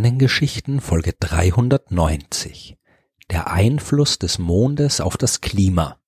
Sternengeschichten 0.00 0.80
Folge 0.80 1.12
390 1.20 2.78
Der 3.28 3.50
Einfluss 3.52 4.18
des 4.18 4.38
Mondes 4.38 5.02
auf 5.02 5.18
das 5.18 5.42
Klima 5.42 5.99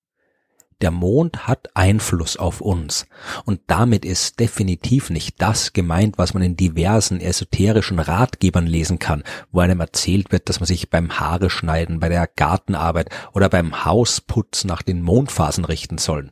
der 0.81 0.91
Mond 0.91 1.47
hat 1.47 1.69
Einfluss 1.75 2.37
auf 2.37 2.61
uns. 2.61 3.07
Und 3.45 3.61
damit 3.67 4.05
ist 4.05 4.39
definitiv 4.39 5.09
nicht 5.09 5.41
das 5.41 5.73
gemeint, 5.73 6.17
was 6.17 6.33
man 6.33 6.43
in 6.43 6.57
diversen 6.57 7.19
esoterischen 7.21 7.99
Ratgebern 7.99 8.67
lesen 8.67 8.99
kann, 8.99 9.23
wo 9.51 9.59
einem 9.59 9.79
erzählt 9.79 10.31
wird, 10.31 10.49
dass 10.49 10.59
man 10.59 10.67
sich 10.67 10.89
beim 10.89 11.19
Haare 11.19 11.49
schneiden, 11.49 11.99
bei 11.99 12.09
der 12.09 12.27
Gartenarbeit 12.27 13.09
oder 13.33 13.49
beim 13.49 13.85
Hausputz 13.85 14.63
nach 14.63 14.81
den 14.81 15.01
Mondphasen 15.01 15.65
richten 15.65 15.97
sollen. 15.97 16.31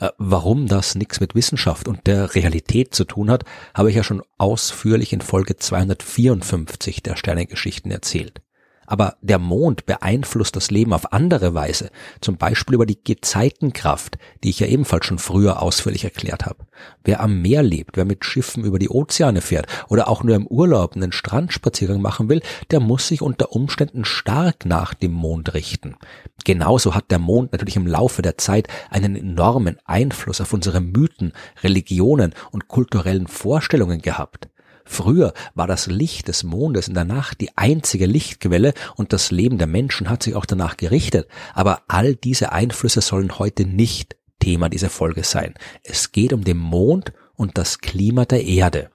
Äh, 0.00 0.10
warum 0.18 0.66
das 0.66 0.94
nichts 0.94 1.20
mit 1.20 1.34
Wissenschaft 1.34 1.88
und 1.88 2.06
der 2.06 2.34
Realität 2.34 2.94
zu 2.94 3.04
tun 3.04 3.30
hat, 3.30 3.44
habe 3.74 3.90
ich 3.90 3.96
ja 3.96 4.02
schon 4.02 4.22
ausführlich 4.38 5.12
in 5.12 5.20
Folge 5.20 5.56
254 5.56 7.02
der 7.02 7.16
Sternengeschichten 7.16 7.90
erzählt. 7.90 8.42
Aber 8.86 9.16
der 9.22 9.38
Mond 9.38 9.86
beeinflusst 9.86 10.56
das 10.56 10.70
Leben 10.70 10.92
auf 10.92 11.12
andere 11.12 11.54
Weise, 11.54 11.90
zum 12.20 12.36
Beispiel 12.36 12.74
über 12.74 12.86
die 12.86 13.02
Gezeitenkraft, 13.02 14.18
die 14.42 14.50
ich 14.50 14.60
ja 14.60 14.66
ebenfalls 14.66 15.06
schon 15.06 15.18
früher 15.18 15.62
ausführlich 15.62 16.04
erklärt 16.04 16.46
habe. 16.46 16.66
Wer 17.04 17.20
am 17.20 17.40
Meer 17.40 17.62
lebt, 17.62 17.96
wer 17.96 18.04
mit 18.04 18.24
Schiffen 18.24 18.64
über 18.64 18.78
die 18.78 18.88
Ozeane 18.88 19.40
fährt 19.40 19.66
oder 19.88 20.08
auch 20.08 20.24
nur 20.24 20.34
im 20.34 20.46
Urlaub 20.46 20.96
einen 20.96 21.12
Strandspaziergang 21.12 22.00
machen 22.00 22.28
will, 22.28 22.42
der 22.70 22.80
muss 22.80 23.08
sich 23.08 23.22
unter 23.22 23.52
Umständen 23.52 24.04
stark 24.04 24.66
nach 24.66 24.94
dem 24.94 25.12
Mond 25.12 25.54
richten. 25.54 25.96
Genauso 26.44 26.94
hat 26.94 27.10
der 27.10 27.18
Mond 27.18 27.52
natürlich 27.52 27.76
im 27.76 27.86
Laufe 27.86 28.22
der 28.22 28.36
Zeit 28.36 28.68
einen 28.90 29.14
enormen 29.14 29.78
Einfluss 29.84 30.40
auf 30.40 30.52
unsere 30.52 30.80
Mythen, 30.80 31.32
Religionen 31.62 32.34
und 32.50 32.68
kulturellen 32.68 33.28
Vorstellungen 33.28 34.02
gehabt. 34.02 34.48
Früher 34.84 35.32
war 35.54 35.66
das 35.66 35.86
Licht 35.86 36.28
des 36.28 36.42
Mondes 36.42 36.88
in 36.88 36.94
der 36.94 37.04
Nacht 37.04 37.40
die 37.40 37.56
einzige 37.56 38.06
Lichtquelle 38.06 38.74
und 38.96 39.12
das 39.12 39.30
Leben 39.30 39.58
der 39.58 39.66
Menschen 39.66 40.08
hat 40.08 40.22
sich 40.22 40.34
auch 40.34 40.46
danach 40.46 40.76
gerichtet. 40.76 41.28
Aber 41.54 41.82
all 41.88 42.14
diese 42.14 42.52
Einflüsse 42.52 43.00
sollen 43.00 43.38
heute 43.38 43.64
nicht 43.64 44.16
Thema 44.38 44.68
dieser 44.68 44.90
Folge 44.90 45.22
sein. 45.24 45.54
Es 45.84 46.12
geht 46.12 46.32
um 46.32 46.44
den 46.44 46.58
Mond 46.58 47.12
und 47.34 47.58
das 47.58 47.78
Klima 47.78 48.24
der 48.24 48.44
Erde. 48.44 48.90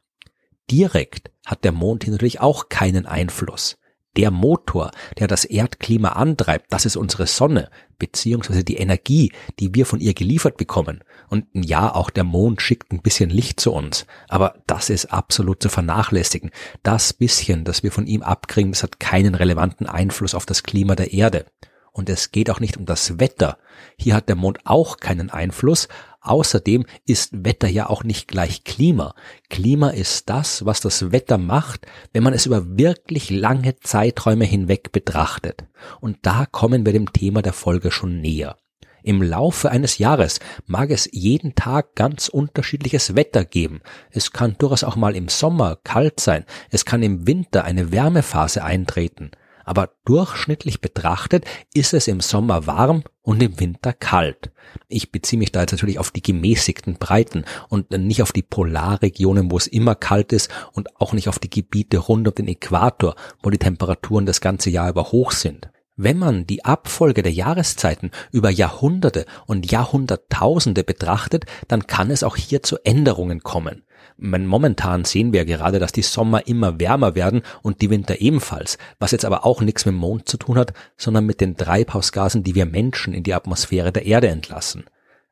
Direkt 0.69 1.31
hat 1.45 1.63
der 1.63 1.71
Mond 1.71 2.03
hier 2.03 2.11
natürlich 2.11 2.41
auch 2.41 2.67
keinen 2.69 3.05
Einfluss 3.05 3.77
der 4.18 4.32
Motor, 4.32 4.92
der 5.20 5.28
das 5.28 5.46
Erdklima 5.46 6.10
antreibt, 6.10 6.73
das 6.73 6.86
ist 6.86 6.98
unsere 6.98 7.28
Sonne, 7.28 7.70
beziehungsweise 8.00 8.64
die 8.64 8.78
Energie, 8.78 9.32
die 9.60 9.76
wir 9.76 9.86
von 9.86 10.00
ihr 10.00 10.14
geliefert 10.14 10.58
bekommen. 10.58 11.04
Und 11.30 11.46
ja, 11.54 11.94
auch 11.94 12.10
der 12.10 12.23
Mond 12.23 12.62
schickt 12.62 12.92
ein 12.92 13.02
bisschen 13.02 13.30
Licht 13.30 13.60
zu 13.60 13.72
uns, 13.72 14.06
aber 14.28 14.56
das 14.66 14.90
ist 14.90 15.14
absolut 15.14 15.62
zu 15.62 15.70
vernachlässigen. 15.70 16.52
Das 16.84 17.14
bisschen, 17.14 17.64
das 17.64 17.84
wir 17.84 17.92
von 17.92 18.08
ihm 18.08 18.23
abkriegen, 18.23 18.72
das 18.72 18.84
hat 18.84 19.00
keinen 19.00 19.36
relevanten 19.36 19.88
Einfluss 19.88 20.34
auf 20.34 20.45
das 20.45 20.64
Klima 20.64 20.95
der 20.95 21.14
Erde. 21.14 21.45
Und 21.92 22.10
es 22.10 22.32
geht 22.32 22.50
auch 22.52 22.60
nicht 22.60 22.78
um 22.78 22.86
das 22.86 23.20
Wetter. 23.20 23.58
Hier 23.98 24.14
hat 24.14 24.30
der 24.30 24.36
Mond 24.36 24.60
auch 24.66 24.98
keinen 24.98 25.32
Einfluss, 25.32 25.88
Außerdem 26.28 26.86
ist 27.06 27.45
Wetter 27.45 27.70
ja 27.70 27.89
auch 27.89 28.03
nicht 28.03 28.28
gleich 28.28 28.66
Klima. 28.66 29.16
Klima 29.50 29.92
ist 29.92 30.30
das, 30.30 30.66
was 30.66 30.81
das 30.81 31.14
Wetter 31.14 31.38
macht, 31.38 31.88
wenn 32.11 32.23
man 32.23 32.33
es 32.33 32.45
über 32.45 32.78
wirklich 32.78 33.30
lange 33.30 33.78
Zeiträume 33.80 34.44
hinweg 34.44 34.92
betrachtet. 34.92 35.64
Und 36.02 36.17
da 36.23 36.45
kommen 36.45 36.86
wir 36.86 36.92
dem 36.92 37.14
Thema 37.14 37.42
der 37.42 37.53
Folge 37.53 37.92
schon 37.92 38.20
näher. 38.20 38.58
Im 39.04 39.21
Laufe 39.21 39.71
eines 39.71 39.99
Jahres 39.99 40.39
mag 40.65 40.92
es 40.92 41.08
jeden 41.14 41.55
Tag 41.55 41.95
ganz 41.95 42.27
unterschiedliches 42.27 43.15
Wetter 43.15 43.45
geben. 43.45 43.80
Es 44.11 44.33
kann 44.33 44.58
durchaus 44.58 44.83
auch 44.83 44.98
mal 44.98 45.15
im 45.15 45.30
Sommer 45.30 45.77
kalt 45.86 46.20
sein, 46.20 46.44
es 46.71 46.83
kann 46.83 47.04
im 47.04 47.26
Winter 47.26 47.64
eine 47.64 47.94
Wärmephase 47.94 48.65
eintreten 48.65 49.32
aber 49.67 49.92
durchschnittlich 50.05 50.80
betrachtet 50.80 51.45
ist 51.73 51.94
es 51.94 52.08
im 52.08 52.22
Sommer 52.22 52.66
warm 52.67 53.04
und 53.22 53.44
im 53.44 53.60
Winter 53.60 53.92
kalt. 53.92 54.52
Ich 54.88 55.11
beziehe 55.11 55.38
mich 55.38 55.52
da 55.52 55.61
jetzt 55.61 55.73
natürlich 55.73 56.00
auf 56.00 56.11
die 56.11 56.22
gemäßigten 56.22 56.95
Breiten 56.95 57.44
und 57.67 57.92
nicht 57.92 58.22
auf 58.22 58.32
die 58.32 58.44
Polarregionen, 58.44 59.52
wo 59.52 59.58
es 59.58 59.67
immer 59.67 59.95
kalt 59.95 60.32
ist 60.32 60.50
und 60.72 61.00
auch 61.02 61.11
nicht 61.11 61.27
auf 61.27 61.38
die 61.38 61.50
Gebiete 61.50 61.98
rund 61.98 62.27
um 62.27 62.33
den 62.33 62.48
Äquator, 62.48 63.16
wo 63.44 63.50
die 63.50 63.58
Temperaturen 63.58 64.26
das 64.26 64.39
ganze 64.39 64.70
Jahr 64.70 64.89
über 64.89 65.11
hoch 65.11 65.32
sind. 65.32 65.70
Wenn 65.98 66.17
man 66.17 66.45
die 66.45 66.64
Abfolge 66.64 67.22
der 67.22 67.33
Jahreszeiten 67.33 68.11
über 68.32 68.50
Jahrhunderte 68.50 69.26
und 69.48 69.70
Jahrhunderttausende 69.70 70.83
betrachtet, 70.83 71.45
dann 71.67 71.88
kann 71.88 72.11
es 72.11 72.23
auch 72.23 72.38
hier 72.38 72.64
zu 72.64 72.77
Änderungen 72.86 73.42
kommen. 73.42 73.83
Momentan 74.17 75.05
sehen 75.05 75.32
wir 75.32 75.45
gerade, 75.45 75.80
dass 75.80 75.92
die 75.92 76.02
Sommer 76.02 76.48
immer 76.48 76.80
wärmer 76.80 77.16
werden 77.16 77.44
und 77.61 77.82
die 77.82 77.89
Winter 77.89 78.20
ebenfalls, 78.20 78.78
was 79.00 79.11
jetzt 79.11 79.26
aber 79.26 79.45
auch 79.45 79.61
nichts 79.61 79.86
mit 79.86 79.94
dem 79.94 80.00
Mond 80.00 80.28
zu 80.28 80.38
tun 80.38 80.58
hat, 80.58 80.73
sondern 80.98 81.26
mit 81.26 81.39
den 81.39 81.55
Treibhausgasen, 81.55 82.44
die 82.44 82.56
wir 82.56 82.66
Menschen 82.66 83.14
in 83.14 83.23
die 83.23 83.33
Atmosphäre 83.33 83.92
der 83.92 84.06
Erde 84.06 84.30
entlassen. 84.30 84.86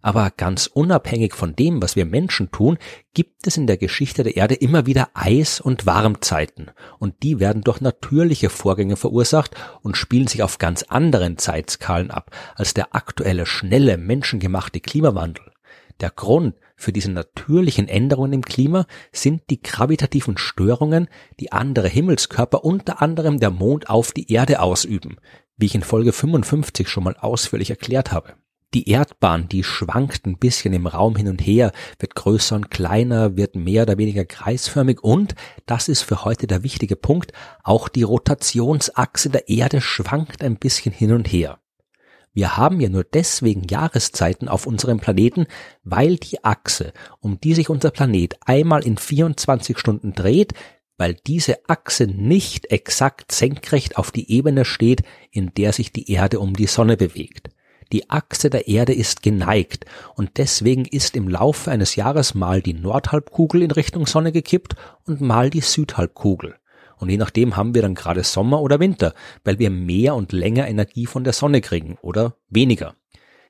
Aber 0.05 0.31
ganz 0.37 0.67
unabhängig 0.67 1.33
von 1.33 1.55
dem, 1.55 1.81
was 1.81 1.95
wir 1.95 2.05
Menschen 2.05 2.51
tun, 2.51 2.77
gibt 3.15 3.47
es 3.47 3.57
in 3.57 3.65
der 3.65 3.77
Geschichte 3.77 4.21
der 4.21 4.37
Erde 4.37 4.53
immer 4.53 4.85
wieder 4.85 5.09
Eis- 5.15 5.59
und 5.59 5.87
Warmzeiten. 5.87 6.69
Und 6.99 7.23
die 7.23 7.39
werden 7.39 7.63
durch 7.63 7.81
natürliche 7.81 8.51
Vorgänge 8.51 8.97
verursacht 8.97 9.55
und 9.81 9.97
spielen 9.97 10.27
sich 10.27 10.43
auf 10.43 10.59
ganz 10.59 10.83
anderen 10.83 11.39
Zeitskalen 11.39 12.11
ab 12.11 12.29
als 12.53 12.75
der 12.75 12.93
aktuelle 12.93 13.47
schnelle 13.47 13.97
menschengemachte 13.97 14.79
Klimawandel. 14.79 15.54
Der 16.01 16.09
Grund 16.09 16.55
für 16.75 16.91
diese 16.91 17.11
natürlichen 17.11 17.87
Änderungen 17.87 18.33
im 18.33 18.43
Klima 18.43 18.85
sind 19.11 19.43
die 19.49 19.61
gravitativen 19.61 20.37
Störungen, 20.37 21.07
die 21.39 21.51
andere 21.51 21.87
Himmelskörper, 21.87 22.65
unter 22.65 23.01
anderem 23.01 23.39
der 23.39 23.49
Mond, 23.49 23.89
auf 23.89 24.11
die 24.11 24.31
Erde 24.31 24.59
ausüben, 24.59 25.17
wie 25.57 25.67
ich 25.67 25.75
in 25.75 25.83
Folge 25.83 26.11
55 26.11 26.89
schon 26.89 27.05
mal 27.05 27.15
ausführlich 27.15 27.69
erklärt 27.69 28.11
habe. 28.11 28.33
Die 28.73 28.89
Erdbahn, 28.89 29.47
die 29.47 29.63
schwankt 29.63 30.25
ein 30.25 30.37
bisschen 30.37 30.73
im 30.73 30.85
Raum 30.85 31.15
hin 31.15 31.29
und 31.29 31.39
her, 31.39 31.71
wird 31.97 32.13
größer 32.13 32.57
und 32.57 32.69
kleiner, 32.69 33.37
wird 33.37 33.55
mehr 33.55 33.83
oder 33.83 33.97
weniger 33.97 34.25
kreisförmig 34.25 35.01
und, 35.01 35.33
das 35.65 35.87
ist 35.87 36.01
für 36.01 36.25
heute 36.25 36.45
der 36.45 36.61
wichtige 36.61 36.97
Punkt, 36.97 37.31
auch 37.63 37.87
die 37.87 38.03
Rotationsachse 38.03 39.29
der 39.29 39.47
Erde 39.47 39.79
schwankt 39.79 40.43
ein 40.43 40.57
bisschen 40.57 40.91
hin 40.91 41.13
und 41.13 41.25
her. 41.25 41.59
Wir 42.35 42.57
haben 42.57 42.81
ja 42.81 42.89
nur 42.89 43.05
deswegen 43.05 43.65
Jahreszeiten 43.65 44.49
auf 44.49 44.67
unserem 44.67 44.99
Planeten, 44.99 45.47
weil 45.85 46.17
die 46.17 46.43
Achse, 46.43 46.91
um 47.21 47.39
die 47.39 47.53
sich 47.53 47.69
unser 47.69 47.91
Planet 47.91 48.35
einmal 48.45 48.85
in 48.85 48.97
24 48.97 49.79
Stunden 49.79 50.11
dreht, 50.11 50.53
weil 50.97 51.15
diese 51.27 51.59
Achse 51.69 52.07
nicht 52.07 52.71
exakt 52.71 53.31
senkrecht 53.31 53.97
auf 53.97 54.11
die 54.11 54.29
Ebene 54.29 54.65
steht, 54.65 55.03
in 55.31 55.53
der 55.53 55.71
sich 55.71 55.93
die 55.93 56.11
Erde 56.11 56.41
um 56.41 56.53
die 56.53 56.67
Sonne 56.67 56.97
bewegt. 56.97 57.51
Die 57.93 58.09
Achse 58.09 58.49
der 58.49 58.67
Erde 58.67 58.93
ist 58.93 59.23
geneigt 59.23 59.85
und 60.15 60.31
deswegen 60.35 60.83
ist 60.83 61.15
im 61.15 61.29
Laufe 61.29 61.71
eines 61.71 61.95
Jahres 61.95 62.33
mal 62.33 62.61
die 62.61 62.73
Nordhalbkugel 62.73 63.61
in 63.61 63.71
Richtung 63.71 64.07
Sonne 64.07 64.33
gekippt 64.33 64.75
und 65.05 65.21
mal 65.21 65.49
die 65.49 65.61
Südhalbkugel. 65.61 66.55
Und 66.97 67.09
je 67.09 67.17
nachdem 67.17 67.55
haben 67.55 67.73
wir 67.75 67.81
dann 67.81 67.95
gerade 67.95 68.23
Sommer 68.23 68.61
oder 68.61 68.79
Winter, 68.79 69.13
weil 69.43 69.59
wir 69.59 69.69
mehr 69.69 70.15
und 70.15 70.31
länger 70.31 70.67
Energie 70.67 71.05
von 71.05 71.23
der 71.23 71.33
Sonne 71.33 71.61
kriegen 71.61 71.97
oder 72.01 72.35
weniger. 72.49 72.95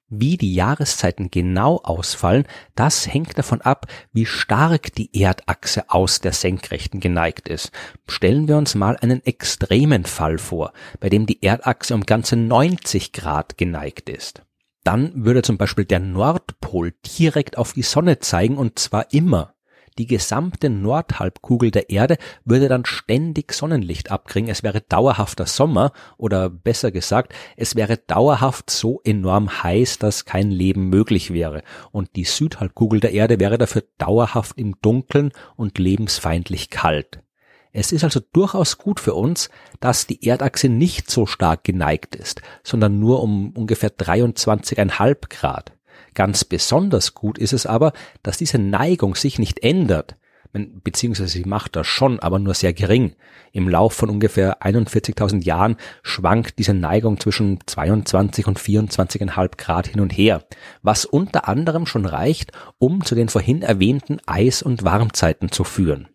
Wie 0.08 0.38
die 0.38 0.54
Jahreszeiten 0.54 1.32
genau 1.32 1.78
ausfallen, 1.84 2.46
das 2.76 3.12
hängt 3.12 3.40
davon 3.40 3.62
ab, 3.62 3.88
wie 4.14 4.28
stark 4.28 4.94
die 4.94 5.10
Erdachse 5.20 5.90
aus 5.90 6.22
der 6.22 6.32
Senkrechten 6.32 7.00
geneigt 7.00 7.50
ist. 7.50 7.72
Stellen 8.08 8.48
wir 8.48 8.58
uns 8.58 8.76
mal 8.76 8.98
einen 8.98 9.26
extremen 9.26 10.06
Fall 10.06 10.38
vor, 10.38 10.74
bei 11.00 11.10
dem 11.10 11.26
die 11.26 11.42
Erdachse 11.42 11.96
um 11.96 12.06
ganze 12.06 12.36
90 12.36 13.14
Grad 13.14 13.58
geneigt 13.58 14.10
ist. 14.10 14.44
Dann 14.84 15.26
würde 15.26 15.42
zum 15.42 15.58
Beispiel 15.58 15.86
der 15.86 16.00
Nordpol 16.00 16.94
direkt 17.18 17.58
auf 17.58 17.74
die 17.74 17.82
Sonne 17.82 18.20
zeigen 18.20 18.58
und 18.58 18.78
zwar 18.78 19.12
immer. 19.12 19.55
Die 19.98 20.08
gesamte 20.08 20.70
Nordhalbkugel 20.70 21.72
der 21.72 21.90
Erde 21.90 22.18
würde 22.44 22.68
dann 22.68 22.84
ständig 22.84 23.54
Sonnenlicht 23.54 24.12
abkriegen. 24.12 24.50
Es 24.50 24.62
wäre 24.62 24.82
dauerhafter 24.82 25.46
Sommer 25.46 25.94
oder 26.18 26.50
besser 26.50 26.92
gesagt, 26.92 27.34
es 27.56 27.78
wäre 27.78 27.96
dauerhaft 27.98 28.70
so 28.70 29.00
enorm 29.06 29.64
heiß, 29.64 29.98
dass 30.00 30.26
kein 30.26 30.52
Leben 30.52 30.90
möglich 30.90 31.32
wäre. 31.32 31.64
Und 31.92 32.18
die 32.18 32.26
Südhalbkugel 32.26 33.00
der 33.00 33.14
Erde 33.14 33.40
wäre 33.40 33.58
dafür 33.58 33.84
dauerhaft 33.98 34.58
im 34.58 34.76
Dunkeln 34.82 35.32
und 35.56 35.78
lebensfeindlich 35.78 36.70
kalt. 36.70 37.22
Es 37.72 37.92
ist 37.92 38.04
also 38.04 38.22
durchaus 38.34 38.78
gut 38.78 39.00
für 39.00 39.14
uns, 39.14 39.50
dass 39.80 40.08
die 40.08 40.26
Erdachse 40.26 40.68
nicht 40.68 41.10
so 41.10 41.26
stark 41.26 41.64
geneigt 41.64 42.16
ist, 42.16 42.42
sondern 42.64 43.00
nur 43.00 43.22
um 43.22 43.52
ungefähr 43.52 43.92
23,5 43.92 45.30
Grad. 45.30 45.75
Ganz 46.16 46.46
besonders 46.46 47.14
gut 47.14 47.38
ist 47.38 47.54
es 47.54 47.66
aber, 47.66 47.94
dass 48.24 48.38
diese 48.38 48.58
Neigung 48.58 49.16
sich 49.16 49.38
nicht 49.38 49.64
ändert, 49.64 50.16
beziehungsweise 50.54 51.30
sie 51.30 51.44
macht 51.44 51.76
das 51.76 51.86
schon, 51.86 52.20
aber 52.20 52.40
nur 52.40 52.54
sehr 52.54 52.74
gering. 52.74 53.16
Im 53.52 53.68
Lauf 53.68 53.94
von 53.94 54.10
ungefähr 54.10 54.62
41.000 54.62 55.44
Jahren 55.44 55.76
schwankt 56.02 56.58
diese 56.58 56.74
Neigung 56.74 57.20
zwischen 57.20 57.60
22 57.66 58.48
und 58.48 58.58
24,5 58.58 59.58
Grad 59.58 59.88
hin 59.88 60.00
und 60.00 60.12
her, 60.12 60.46
was 60.82 61.04
unter 61.04 61.50
anderem 61.50 61.86
schon 61.86 62.06
reicht, 62.06 62.54
um 62.78 63.04
zu 63.04 63.16
den 63.16 63.28
vorhin 63.28 63.62
erwähnten 63.62 64.20
Eis- 64.26 64.64
und 64.64 64.84
Warmzeiten 64.84 65.52
zu 65.52 65.66
führen. 65.66 66.08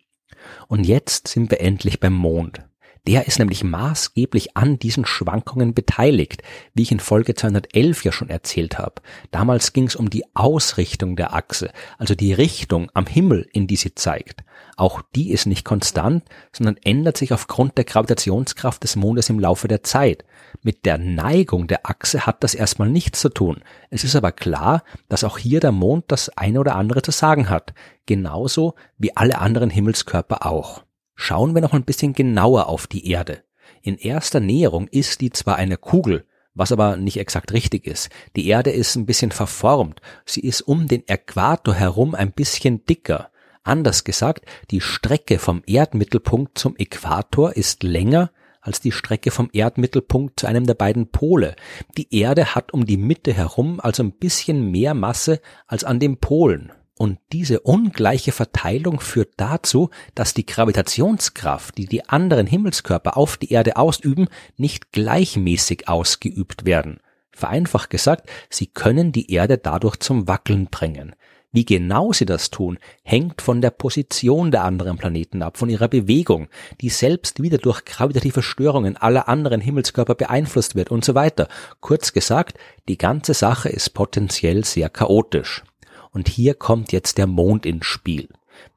Und 0.67 0.85
jetzt 0.85 1.27
sind 1.27 1.51
wir 1.51 1.61
endlich 1.61 1.99
beim 1.99 2.13
Mond. 2.13 2.61
Der 3.07 3.25
ist 3.25 3.39
nämlich 3.39 3.63
maßgeblich 3.63 4.55
an 4.55 4.77
diesen 4.77 5.07
Schwankungen 5.07 5.73
beteiligt, 5.73 6.43
wie 6.75 6.83
ich 6.83 6.91
in 6.91 6.99
Folge 6.99 7.33
211 7.33 8.03
ja 8.03 8.11
schon 8.11 8.29
erzählt 8.29 8.77
habe. 8.77 9.01
Damals 9.31 9.73
ging 9.73 9.87
es 9.87 9.95
um 9.95 10.11
die 10.11 10.23
Ausrichtung 10.35 11.15
der 11.15 11.33
Achse, 11.33 11.71
also 11.97 12.13
die 12.13 12.31
Richtung 12.31 12.91
am 12.93 13.07
Himmel, 13.07 13.47
in 13.53 13.65
die 13.65 13.75
sie 13.75 13.95
zeigt. 13.95 14.43
Auch 14.77 15.01
die 15.15 15.31
ist 15.31 15.47
nicht 15.47 15.65
konstant, 15.65 16.23
sondern 16.51 16.77
ändert 16.77 17.17
sich 17.17 17.33
aufgrund 17.33 17.75
der 17.77 17.85
Gravitationskraft 17.85 18.83
des 18.83 18.95
Mondes 18.95 19.29
im 19.29 19.39
Laufe 19.39 19.67
der 19.67 19.81
Zeit. 19.81 20.23
Mit 20.61 20.85
der 20.85 20.99
Neigung 20.99 21.65
der 21.65 21.87
Achse 21.89 22.27
hat 22.27 22.43
das 22.43 22.53
erstmal 22.53 22.89
nichts 22.89 23.19
zu 23.19 23.29
tun. 23.29 23.63
Es 23.89 24.03
ist 24.03 24.15
aber 24.15 24.31
klar, 24.31 24.83
dass 25.09 25.23
auch 25.23 25.39
hier 25.39 25.59
der 25.59 25.71
Mond 25.71 26.05
das 26.09 26.29
eine 26.37 26.59
oder 26.59 26.75
andere 26.75 27.01
zu 27.01 27.11
sagen 27.11 27.49
hat, 27.49 27.73
genauso 28.05 28.75
wie 28.99 29.17
alle 29.17 29.39
anderen 29.39 29.71
Himmelskörper 29.71 30.45
auch. 30.45 30.83
Schauen 31.23 31.53
wir 31.53 31.61
noch 31.61 31.73
ein 31.73 31.83
bisschen 31.83 32.13
genauer 32.13 32.65
auf 32.65 32.87
die 32.87 33.07
Erde. 33.07 33.43
In 33.83 33.95
erster 33.95 34.39
Näherung 34.39 34.87
ist 34.87 35.21
die 35.21 35.29
zwar 35.29 35.55
eine 35.57 35.77
Kugel, 35.77 36.25
was 36.55 36.71
aber 36.71 36.97
nicht 36.97 37.17
exakt 37.17 37.53
richtig 37.53 37.85
ist. 37.85 38.09
Die 38.35 38.47
Erde 38.47 38.71
ist 38.71 38.95
ein 38.95 39.05
bisschen 39.05 39.29
verformt. 39.29 40.01
Sie 40.25 40.39
ist 40.39 40.61
um 40.61 40.87
den 40.87 41.07
Äquator 41.07 41.75
herum 41.75 42.15
ein 42.15 42.31
bisschen 42.31 42.87
dicker. 42.87 43.29
Anders 43.61 44.03
gesagt, 44.03 44.45
die 44.71 44.81
Strecke 44.81 45.37
vom 45.37 45.61
Erdmittelpunkt 45.67 46.57
zum 46.57 46.75
Äquator 46.75 47.55
ist 47.55 47.83
länger 47.83 48.31
als 48.59 48.81
die 48.81 48.91
Strecke 48.91 49.29
vom 49.29 49.47
Erdmittelpunkt 49.53 50.39
zu 50.39 50.47
einem 50.47 50.65
der 50.65 50.73
beiden 50.73 51.11
Pole. 51.11 51.55
Die 51.97 52.19
Erde 52.19 52.55
hat 52.55 52.73
um 52.73 52.87
die 52.87 52.97
Mitte 52.97 53.31
herum 53.31 53.79
also 53.79 54.01
ein 54.01 54.13
bisschen 54.13 54.71
mehr 54.71 54.95
Masse 54.95 55.39
als 55.67 55.83
an 55.83 55.99
den 55.99 56.17
Polen. 56.17 56.71
Und 57.01 57.17
diese 57.31 57.61
ungleiche 57.61 58.31
Verteilung 58.31 58.99
führt 58.99 59.33
dazu, 59.37 59.89
dass 60.13 60.35
die 60.35 60.45
Gravitationskraft, 60.45 61.75
die 61.75 61.87
die 61.87 62.07
anderen 62.07 62.45
Himmelskörper 62.45 63.17
auf 63.17 63.37
die 63.37 63.51
Erde 63.51 63.77
ausüben, 63.77 64.27
nicht 64.55 64.91
gleichmäßig 64.91 65.87
ausgeübt 65.87 66.63
werden. 66.63 66.99
Vereinfacht 67.31 67.89
gesagt, 67.89 68.29
sie 68.51 68.67
können 68.67 69.11
die 69.11 69.31
Erde 69.31 69.57
dadurch 69.57 69.95
zum 69.95 70.27
Wackeln 70.27 70.67
bringen. 70.67 71.15
Wie 71.51 71.65
genau 71.65 72.13
sie 72.13 72.27
das 72.27 72.51
tun, 72.51 72.77
hängt 73.01 73.41
von 73.41 73.61
der 73.61 73.71
Position 73.71 74.51
der 74.51 74.63
anderen 74.63 74.97
Planeten 74.97 75.41
ab, 75.41 75.57
von 75.57 75.71
ihrer 75.71 75.87
Bewegung, 75.87 76.49
die 76.81 76.89
selbst 76.89 77.41
wieder 77.41 77.57
durch 77.57 77.83
gravitative 77.83 78.43
Störungen 78.43 78.95
aller 78.95 79.27
anderen 79.27 79.59
Himmelskörper 79.59 80.13
beeinflusst 80.13 80.75
wird 80.75 80.91
und 80.91 81.03
so 81.03 81.15
weiter. 81.15 81.47
Kurz 81.79 82.13
gesagt, 82.13 82.59
die 82.87 82.99
ganze 82.99 83.33
Sache 83.33 83.69
ist 83.69 83.95
potenziell 83.95 84.63
sehr 84.65 84.89
chaotisch. 84.89 85.63
Und 86.11 86.27
hier 86.27 86.53
kommt 86.53 86.91
jetzt 86.91 87.17
der 87.17 87.27
Mond 87.27 87.65
ins 87.65 87.85
Spiel. 87.85 88.29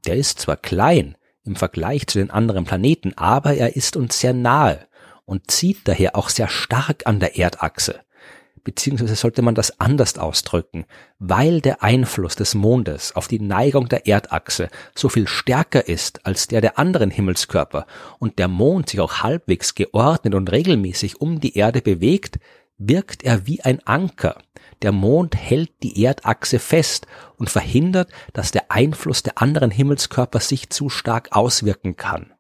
Der 0.07 0.17
ist 0.17 0.39
zwar 0.41 0.57
klein 0.57 1.17
im 1.45 1.57
Vergleich 1.57 2.07
zu 2.07 2.19
den 2.19 2.31
anderen 2.31 2.65
Planeten, 2.65 3.13
aber 3.17 3.55
er 3.55 3.77
ist 3.77 3.97
uns 3.97 4.19
sehr 4.21 4.33
nahe 4.33 4.87
und 5.27 5.51
zieht 5.51 5.81
daher 5.85 6.17
auch 6.17 6.29
sehr 6.29 6.49
stark 6.49 7.07
an 7.07 7.21
der 7.21 7.37
Erdachse 7.37 8.01
beziehungsweise 8.65 9.15
sollte 9.15 9.43
man 9.43 9.55
das 9.55 9.79
anders 9.79 10.19
ausdrücken, 10.19 10.87
weil 11.19 11.61
der 11.61 11.83
Einfluss 11.83 12.35
des 12.35 12.55
Mondes 12.55 13.15
auf 13.15 13.29
die 13.29 13.39
Neigung 13.39 13.89
der 13.89 14.07
Erdachse 14.07 14.71
so 14.95 15.09
viel 15.09 15.29
stärker 15.29 15.87
ist 15.87 16.27
als 16.27 16.49
der 16.49 16.63
der 16.63 16.79
anderen 16.79 17.11
Himmelskörper 17.11 17.87
und 18.19 18.39
der 18.39 18.49
Mond 18.49 18.89
sich 18.89 19.01
auch 19.01 19.23
halbwegs 19.23 19.75
geordnet 19.75 20.35
und 20.35 20.51
regelmäßig 20.51 21.21
um 21.21 21.41
die 21.41 21.57
Erde 21.57 21.83
bewegt, 21.83 22.39
wirkt 22.79 23.23
er 23.23 23.47
wie 23.47 23.63
ein 23.63 23.87
Anker. 23.87 24.39
Der 24.83 24.93
Mond 24.93 25.37
hält 25.37 25.71
die 25.83 26.03
Erdachse 26.05 26.59
fest 26.59 27.07
und 27.37 27.51
verhindert, 27.51 28.11
dass 28.33 28.51
der 28.51 28.71
Einfluss 28.71 29.23
der 29.23 29.41
anderen 29.41 29.71
Himmelskörper 29.71 30.41
sich 30.41 30.71
zu 30.71 30.89
stark 30.89 31.29
auswirken 31.33 31.97
kann. 31.97 32.33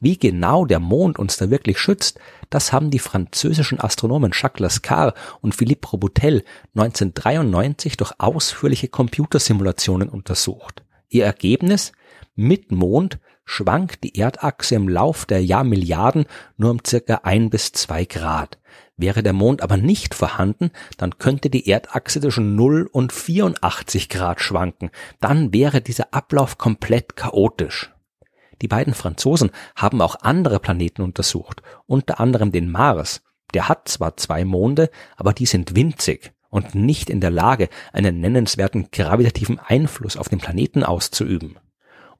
Wie 0.00 0.18
genau 0.18 0.64
der 0.64 0.80
Mond 0.80 1.18
uns 1.18 1.36
da 1.36 1.50
wirklich 1.50 1.78
schützt, 1.78 2.18
das 2.48 2.72
haben 2.72 2.90
die 2.90 2.98
französischen 2.98 3.80
Astronomen 3.80 4.32
Jacques 4.34 4.60
Lascar 4.60 5.14
und 5.42 5.54
Philippe 5.54 5.88
Robutel 5.88 6.42
1993 6.74 7.98
durch 7.98 8.12
ausführliche 8.18 8.88
Computersimulationen 8.88 10.08
untersucht. 10.08 10.82
Ihr 11.10 11.26
Ergebnis? 11.26 11.92
Mit 12.34 12.72
Mond 12.72 13.18
schwankt 13.44 14.02
die 14.04 14.16
Erdachse 14.16 14.76
im 14.76 14.88
Lauf 14.88 15.26
der 15.26 15.44
Jahrmilliarden 15.44 16.24
nur 16.56 16.70
um 16.70 16.78
circa 16.86 17.20
ein 17.24 17.50
bis 17.50 17.72
zwei 17.72 18.06
Grad. 18.06 18.58
Wäre 19.00 19.22
der 19.22 19.32
Mond 19.32 19.62
aber 19.62 19.78
nicht 19.78 20.14
vorhanden, 20.14 20.72
dann 20.98 21.16
könnte 21.16 21.48
die 21.48 21.66
Erdachse 21.66 22.20
zwischen 22.20 22.54
0 22.54 22.86
und 22.92 23.14
84 23.14 24.10
Grad 24.10 24.42
schwanken. 24.42 24.90
Dann 25.20 25.54
wäre 25.54 25.80
dieser 25.80 26.12
Ablauf 26.12 26.58
komplett 26.58 27.16
chaotisch. 27.16 27.94
Die 28.60 28.68
beiden 28.68 28.92
Franzosen 28.92 29.52
haben 29.74 30.02
auch 30.02 30.16
andere 30.20 30.60
Planeten 30.60 31.00
untersucht, 31.00 31.62
unter 31.86 32.20
anderem 32.20 32.52
den 32.52 32.70
Mars. 32.70 33.22
Der 33.54 33.70
hat 33.70 33.88
zwar 33.88 34.18
zwei 34.18 34.44
Monde, 34.44 34.90
aber 35.16 35.32
die 35.32 35.46
sind 35.46 35.74
winzig 35.74 36.34
und 36.50 36.74
nicht 36.74 37.08
in 37.08 37.22
der 37.22 37.30
Lage, 37.30 37.70
einen 37.94 38.20
nennenswerten 38.20 38.90
gravitativen 38.92 39.58
Einfluss 39.58 40.18
auf 40.18 40.28
den 40.28 40.40
Planeten 40.40 40.84
auszuüben. 40.84 41.58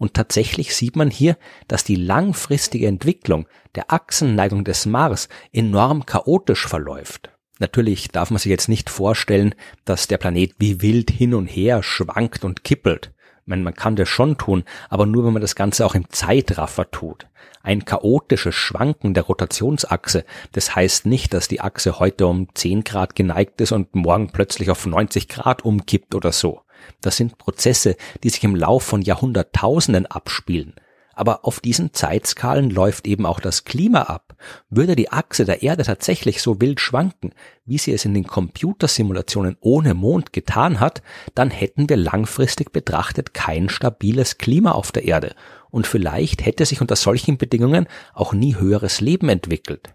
Und 0.00 0.14
tatsächlich 0.14 0.74
sieht 0.74 0.96
man 0.96 1.10
hier, 1.10 1.36
dass 1.68 1.84
die 1.84 1.94
langfristige 1.94 2.86
Entwicklung 2.86 3.46
der 3.74 3.92
Achsenneigung 3.92 4.64
des 4.64 4.86
Mars 4.86 5.28
enorm 5.52 6.06
chaotisch 6.06 6.66
verläuft. 6.66 7.30
Natürlich 7.58 8.08
darf 8.08 8.30
man 8.30 8.38
sich 8.38 8.48
jetzt 8.48 8.70
nicht 8.70 8.88
vorstellen, 8.88 9.54
dass 9.84 10.08
der 10.08 10.16
Planet 10.16 10.54
wie 10.58 10.80
wild 10.80 11.10
hin 11.10 11.34
und 11.34 11.46
her 11.48 11.82
schwankt 11.82 12.46
und 12.46 12.64
kippelt 12.64 13.12
meine, 13.50 13.62
man 13.62 13.74
kann 13.74 13.96
das 13.96 14.08
schon 14.08 14.38
tun, 14.38 14.64
aber 14.88 15.04
nur 15.04 15.26
wenn 15.26 15.34
man 15.34 15.42
das 15.42 15.54
Ganze 15.54 15.84
auch 15.84 15.94
im 15.94 16.08
Zeitraffer 16.08 16.90
tut. 16.90 17.26
Ein 17.62 17.84
chaotisches 17.84 18.54
Schwanken 18.54 19.12
der 19.12 19.24
Rotationsachse, 19.24 20.24
das 20.52 20.74
heißt 20.74 21.04
nicht, 21.04 21.34
dass 21.34 21.48
die 21.48 21.60
Achse 21.60 21.98
heute 21.98 22.26
um 22.26 22.48
10 22.54 22.84
Grad 22.84 23.14
geneigt 23.14 23.60
ist 23.60 23.72
und 23.72 23.94
morgen 23.94 24.30
plötzlich 24.30 24.70
auf 24.70 24.86
90 24.86 25.28
Grad 25.28 25.64
umkippt 25.64 26.14
oder 26.14 26.32
so. 26.32 26.62
Das 27.00 27.16
sind 27.16 27.38
Prozesse, 27.38 27.96
die 28.22 28.30
sich 28.30 28.44
im 28.44 28.56
Lauf 28.56 28.82
von 28.82 29.02
Jahrhunderttausenden 29.02 30.06
abspielen. 30.06 30.74
Aber 31.12 31.44
auf 31.44 31.60
diesen 31.60 31.92
Zeitskalen 31.92 32.70
läuft 32.70 33.06
eben 33.06 33.26
auch 33.26 33.40
das 33.40 33.64
Klima 33.64 34.04
ab. 34.04 34.36
Würde 34.70 34.96
die 34.96 35.12
Achse 35.12 35.44
der 35.44 35.62
Erde 35.62 35.82
tatsächlich 35.82 36.40
so 36.40 36.60
wild 36.60 36.80
schwanken, 36.80 37.32
wie 37.66 37.76
sie 37.78 37.92
es 37.92 38.06
in 38.06 38.14
den 38.14 38.26
Computersimulationen 38.26 39.58
ohne 39.60 39.92
Mond 39.92 40.32
getan 40.32 40.80
hat, 40.80 41.02
dann 41.34 41.50
hätten 41.50 41.88
wir 41.90 41.98
langfristig 41.98 42.72
betrachtet 42.72 43.34
kein 43.34 43.68
stabiles 43.68 44.38
Klima 44.38 44.72
auf 44.72 44.92
der 44.92 45.04
Erde 45.04 45.34
und 45.70 45.86
vielleicht 45.86 46.46
hätte 46.46 46.64
sich 46.64 46.80
unter 46.80 46.96
solchen 46.96 47.36
Bedingungen 47.36 47.86
auch 48.14 48.32
nie 48.32 48.56
höheres 48.56 49.00
Leben 49.00 49.28
entwickelt. 49.28 49.94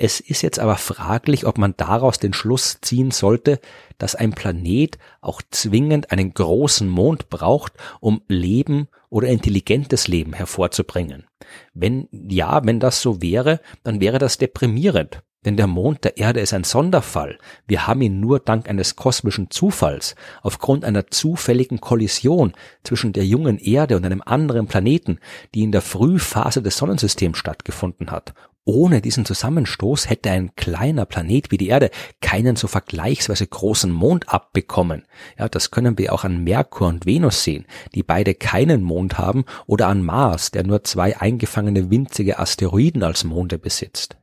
Es 0.00 0.20
ist 0.20 0.42
jetzt 0.42 0.60
aber 0.60 0.76
fraglich, 0.76 1.44
ob 1.44 1.58
man 1.58 1.74
daraus 1.76 2.20
den 2.20 2.32
Schluss 2.32 2.78
ziehen 2.80 3.10
sollte, 3.10 3.58
dass 3.98 4.14
ein 4.14 4.30
Planet 4.30 4.96
auch 5.20 5.42
zwingend 5.50 6.12
einen 6.12 6.32
großen 6.32 6.88
Mond 6.88 7.28
braucht, 7.30 7.72
um 7.98 8.22
Leben 8.28 8.86
oder 9.10 9.26
intelligentes 9.26 10.06
Leben 10.06 10.34
hervorzubringen. 10.34 11.26
Wenn 11.74 12.08
ja, 12.12 12.64
wenn 12.64 12.78
das 12.78 13.02
so 13.02 13.20
wäre, 13.20 13.60
dann 13.82 14.00
wäre 14.00 14.20
das 14.20 14.38
deprimierend. 14.38 15.24
Denn 15.44 15.56
der 15.56 15.66
Mond 15.66 16.04
der 16.04 16.16
Erde 16.16 16.40
ist 16.40 16.52
ein 16.52 16.64
Sonderfall. 16.64 17.38
Wir 17.66 17.88
haben 17.88 18.02
ihn 18.02 18.20
nur 18.20 18.38
dank 18.38 18.68
eines 18.68 18.94
kosmischen 18.96 19.50
Zufalls, 19.50 20.14
aufgrund 20.42 20.84
einer 20.84 21.08
zufälligen 21.08 21.80
Kollision 21.80 22.52
zwischen 22.84 23.12
der 23.12 23.24
jungen 23.24 23.58
Erde 23.58 23.96
und 23.96 24.04
einem 24.04 24.22
anderen 24.24 24.66
Planeten, 24.66 25.18
die 25.54 25.62
in 25.62 25.72
der 25.72 25.82
Frühphase 25.82 26.62
des 26.62 26.76
Sonnensystems 26.76 27.38
stattgefunden 27.38 28.10
hat. 28.10 28.34
Ohne 28.70 29.00
diesen 29.00 29.24
Zusammenstoß 29.24 30.10
hätte 30.10 30.30
ein 30.30 30.54
kleiner 30.54 31.06
Planet 31.06 31.50
wie 31.50 31.56
die 31.56 31.68
Erde 31.68 31.88
keinen 32.20 32.54
so 32.54 32.68
vergleichsweise 32.68 33.46
großen 33.46 33.90
Mond 33.90 34.28
abbekommen. 34.28 35.06
Ja, 35.38 35.48
das 35.48 35.70
können 35.70 35.96
wir 35.96 36.12
auch 36.12 36.24
an 36.24 36.44
Merkur 36.44 36.88
und 36.88 37.06
Venus 37.06 37.44
sehen, 37.44 37.64
die 37.94 38.02
beide 38.02 38.34
keinen 38.34 38.82
Mond 38.82 39.16
haben, 39.16 39.46
oder 39.64 39.86
an 39.86 40.02
Mars, 40.02 40.50
der 40.50 40.64
nur 40.64 40.84
zwei 40.84 41.18
eingefangene 41.18 41.90
winzige 41.90 42.38
Asteroiden 42.38 43.02
als 43.04 43.24
Monde 43.24 43.56
besitzt. 43.56 44.18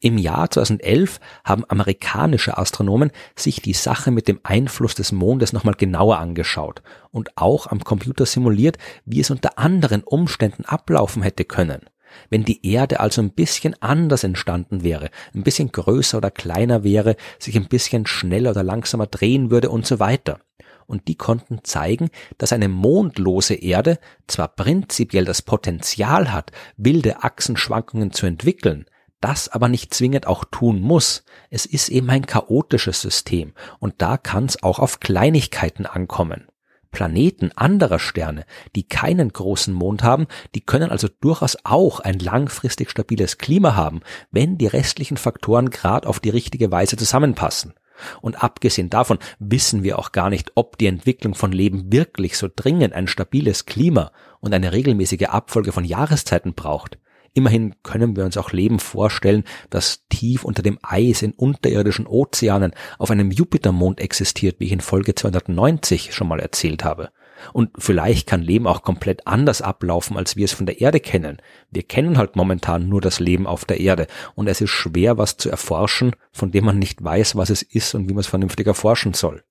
Im 0.00 0.16
Jahr 0.16 0.50
2011 0.50 1.20
haben 1.44 1.66
amerikanische 1.68 2.56
Astronomen 2.56 3.10
sich 3.36 3.60
die 3.60 3.74
Sache 3.74 4.10
mit 4.10 4.28
dem 4.28 4.40
Einfluss 4.44 4.94
des 4.94 5.12
Mondes 5.12 5.52
nochmal 5.52 5.74
genauer 5.74 6.16
angeschaut 6.16 6.80
und 7.10 7.36
auch 7.36 7.66
am 7.66 7.84
Computer 7.84 8.24
simuliert, 8.24 8.78
wie 9.04 9.20
es 9.20 9.30
unter 9.30 9.58
anderen 9.58 10.04
Umständen 10.04 10.64
ablaufen 10.64 11.22
hätte 11.22 11.44
können. 11.44 11.82
Wenn 12.30 12.44
die 12.44 12.66
Erde 12.66 13.00
also 13.00 13.22
ein 13.22 13.30
bisschen 13.30 13.74
anders 13.80 14.24
entstanden 14.24 14.82
wäre, 14.82 15.10
ein 15.34 15.42
bisschen 15.42 15.72
größer 15.72 16.18
oder 16.18 16.30
kleiner 16.30 16.84
wäre, 16.84 17.16
sich 17.38 17.56
ein 17.56 17.68
bisschen 17.68 18.06
schneller 18.06 18.50
oder 18.50 18.62
langsamer 18.62 19.06
drehen 19.06 19.50
würde 19.50 19.70
und 19.70 19.86
so 19.86 19.98
weiter. 19.98 20.40
Und 20.86 21.06
die 21.06 21.16
konnten 21.16 21.60
zeigen, 21.64 22.08
dass 22.38 22.52
eine 22.52 22.68
mondlose 22.68 23.54
Erde 23.54 23.98
zwar 24.26 24.48
prinzipiell 24.48 25.26
das 25.26 25.42
Potenzial 25.42 26.32
hat, 26.32 26.50
wilde 26.78 27.22
Achsenschwankungen 27.22 28.10
zu 28.10 28.24
entwickeln, 28.24 28.86
das 29.20 29.48
aber 29.48 29.68
nicht 29.68 29.92
zwingend 29.92 30.26
auch 30.26 30.44
tun 30.44 30.80
muss. 30.80 31.24
Es 31.50 31.66
ist 31.66 31.90
eben 31.90 32.08
ein 32.08 32.24
chaotisches 32.24 33.02
System 33.02 33.52
und 33.80 33.96
da 33.98 34.16
kann 34.16 34.46
es 34.46 34.62
auch 34.62 34.78
auf 34.78 35.00
Kleinigkeiten 35.00 35.84
ankommen. 35.84 36.46
Planeten 36.90 37.52
anderer 37.54 37.98
Sterne, 37.98 38.44
die 38.74 38.86
keinen 38.86 39.32
großen 39.32 39.74
Mond 39.74 40.02
haben, 40.02 40.26
die 40.54 40.60
können 40.60 40.90
also 40.90 41.08
durchaus 41.20 41.56
auch 41.64 42.00
ein 42.00 42.18
langfristig 42.18 42.90
stabiles 42.90 43.38
Klima 43.38 43.76
haben, 43.76 44.00
wenn 44.30 44.58
die 44.58 44.66
restlichen 44.66 45.16
Faktoren 45.16 45.70
gerade 45.70 46.08
auf 46.08 46.20
die 46.20 46.30
richtige 46.30 46.70
Weise 46.70 46.96
zusammenpassen. 46.96 47.74
Und 48.20 48.42
abgesehen 48.42 48.90
davon 48.90 49.18
wissen 49.38 49.82
wir 49.82 49.98
auch 49.98 50.12
gar 50.12 50.30
nicht, 50.30 50.52
ob 50.54 50.78
die 50.78 50.86
Entwicklung 50.86 51.34
von 51.34 51.52
Leben 51.52 51.92
wirklich 51.92 52.38
so 52.38 52.48
dringend 52.54 52.94
ein 52.94 53.08
stabiles 53.08 53.66
Klima 53.66 54.12
und 54.40 54.54
eine 54.54 54.72
regelmäßige 54.72 55.28
Abfolge 55.28 55.72
von 55.72 55.84
Jahreszeiten 55.84 56.54
braucht. 56.54 56.98
Immerhin 57.38 57.76
können 57.84 58.16
wir 58.16 58.24
uns 58.24 58.36
auch 58.36 58.50
Leben 58.50 58.80
vorstellen, 58.80 59.44
das 59.70 60.02
tief 60.08 60.42
unter 60.42 60.60
dem 60.60 60.76
Eis 60.82 61.22
in 61.22 61.30
unterirdischen 61.30 62.08
Ozeanen 62.08 62.72
auf 62.98 63.12
einem 63.12 63.30
Jupitermond 63.30 64.00
existiert, 64.00 64.56
wie 64.58 64.64
ich 64.64 64.72
in 64.72 64.80
Folge 64.80 65.14
290 65.14 66.12
schon 66.12 66.26
mal 66.26 66.40
erzählt 66.40 66.82
habe. 66.82 67.10
Und 67.52 67.70
vielleicht 67.78 68.26
kann 68.26 68.42
Leben 68.42 68.66
auch 68.66 68.82
komplett 68.82 69.28
anders 69.28 69.62
ablaufen, 69.62 70.16
als 70.16 70.34
wir 70.34 70.46
es 70.46 70.52
von 70.52 70.66
der 70.66 70.80
Erde 70.80 70.98
kennen. 70.98 71.40
Wir 71.70 71.84
kennen 71.84 72.18
halt 72.18 72.34
momentan 72.34 72.88
nur 72.88 73.00
das 73.00 73.20
Leben 73.20 73.46
auf 73.46 73.64
der 73.64 73.78
Erde 73.78 74.08
und 74.34 74.48
es 74.48 74.60
ist 74.60 74.70
schwer, 74.70 75.16
was 75.16 75.36
zu 75.36 75.48
erforschen, 75.48 76.16
von 76.32 76.50
dem 76.50 76.64
man 76.64 76.80
nicht 76.80 77.04
weiß, 77.04 77.36
was 77.36 77.50
es 77.50 77.62
ist 77.62 77.94
und 77.94 78.08
wie 78.08 78.14
man 78.14 78.22
es 78.22 78.26
vernünftig 78.26 78.66
erforschen 78.66 79.14
soll. 79.14 79.44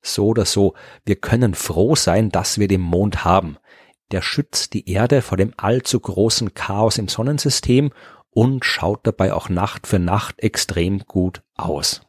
So 0.00 0.28
oder 0.28 0.46
so, 0.46 0.72
wir 1.04 1.16
können 1.16 1.52
froh 1.52 1.96
sein, 1.96 2.30
dass 2.30 2.58
wir 2.58 2.66
den 2.66 2.80
Mond 2.80 3.26
haben. 3.26 3.58
Der 4.10 4.22
schützt 4.22 4.74
die 4.74 4.90
Erde 4.90 5.22
vor 5.22 5.36
dem 5.36 5.52
allzu 5.56 6.00
großen 6.00 6.54
Chaos 6.54 6.98
im 6.98 7.08
Sonnensystem 7.08 7.92
und 8.30 8.64
schaut 8.64 9.06
dabei 9.06 9.32
auch 9.32 9.48
Nacht 9.48 9.86
für 9.86 9.98
Nacht 9.98 10.40
extrem 10.40 11.00
gut 11.00 11.42
aus. 11.56 12.02